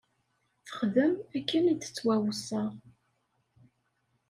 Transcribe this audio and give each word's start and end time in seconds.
Texdem 0.65 1.13
akken 1.37 1.69
i 1.71 1.73
d-tettwaweṣṣa. 1.75 2.63